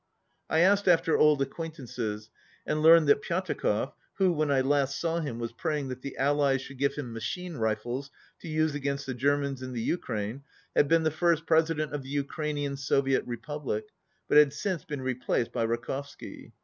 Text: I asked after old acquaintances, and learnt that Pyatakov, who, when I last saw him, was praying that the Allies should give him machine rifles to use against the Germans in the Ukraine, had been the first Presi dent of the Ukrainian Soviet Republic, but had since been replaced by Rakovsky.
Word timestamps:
I 0.49 0.61
asked 0.61 0.87
after 0.87 1.15
old 1.15 1.43
acquaintances, 1.43 2.31
and 2.65 2.81
learnt 2.81 3.05
that 3.05 3.21
Pyatakov, 3.21 3.93
who, 4.15 4.33
when 4.33 4.49
I 4.49 4.61
last 4.61 4.99
saw 4.99 5.19
him, 5.19 5.37
was 5.37 5.51
praying 5.53 5.89
that 5.89 6.01
the 6.01 6.17
Allies 6.17 6.63
should 6.63 6.79
give 6.79 6.95
him 6.95 7.13
machine 7.13 7.55
rifles 7.57 8.09
to 8.39 8.47
use 8.47 8.73
against 8.73 9.05
the 9.05 9.13
Germans 9.13 9.61
in 9.61 9.73
the 9.73 9.79
Ukraine, 9.81 10.41
had 10.75 10.87
been 10.87 11.03
the 11.03 11.11
first 11.11 11.45
Presi 11.45 11.77
dent 11.77 11.93
of 11.93 12.01
the 12.01 12.09
Ukrainian 12.09 12.77
Soviet 12.77 13.23
Republic, 13.27 13.89
but 14.27 14.39
had 14.39 14.53
since 14.53 14.83
been 14.83 15.03
replaced 15.03 15.51
by 15.51 15.63
Rakovsky. 15.67 16.51